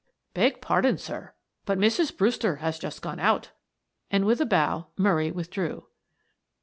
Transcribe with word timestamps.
"Beg 0.33 0.61
pardon, 0.61 0.97
sir, 0.97 1.35
but 1.63 1.77
Mrs. 1.77 2.17
Brewster 2.17 2.55
has 2.55 2.79
just 2.79 3.03
gone 3.03 3.19
out," 3.19 3.51
and 4.09 4.25
with 4.25 4.41
a 4.41 4.47
bow 4.47 4.87
Murray 4.97 5.29
withdrew. 5.29 5.85